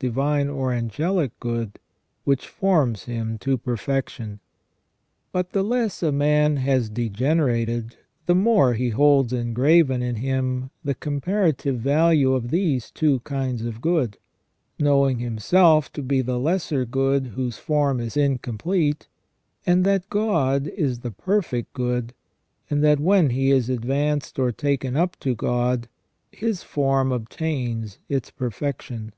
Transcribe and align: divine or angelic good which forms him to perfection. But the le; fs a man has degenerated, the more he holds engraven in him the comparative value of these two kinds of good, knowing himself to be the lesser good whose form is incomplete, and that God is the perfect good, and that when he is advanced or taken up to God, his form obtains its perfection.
divine 0.00 0.48
or 0.48 0.72
angelic 0.72 1.30
good 1.38 1.78
which 2.24 2.48
forms 2.48 3.04
him 3.04 3.38
to 3.38 3.56
perfection. 3.56 4.40
But 5.30 5.50
the 5.50 5.62
le; 5.62 5.86
fs 5.88 6.02
a 6.02 6.10
man 6.10 6.56
has 6.56 6.90
degenerated, 6.90 7.94
the 8.26 8.34
more 8.34 8.74
he 8.74 8.88
holds 8.88 9.32
engraven 9.32 10.02
in 10.02 10.16
him 10.16 10.70
the 10.82 10.96
comparative 10.96 11.78
value 11.78 12.32
of 12.32 12.50
these 12.50 12.90
two 12.90 13.20
kinds 13.20 13.64
of 13.64 13.80
good, 13.80 14.18
knowing 14.80 15.20
himself 15.20 15.92
to 15.92 16.02
be 16.02 16.22
the 16.22 16.40
lesser 16.40 16.84
good 16.84 17.28
whose 17.28 17.58
form 17.58 18.00
is 18.00 18.16
incomplete, 18.16 19.06
and 19.64 19.84
that 19.84 20.10
God 20.10 20.66
is 20.66 20.98
the 20.98 21.12
perfect 21.12 21.72
good, 21.72 22.12
and 22.68 22.82
that 22.82 22.98
when 22.98 23.30
he 23.30 23.52
is 23.52 23.68
advanced 23.70 24.40
or 24.40 24.50
taken 24.50 24.96
up 24.96 25.16
to 25.20 25.36
God, 25.36 25.86
his 26.32 26.64
form 26.64 27.12
obtains 27.12 27.98
its 28.08 28.32
perfection. 28.32 29.12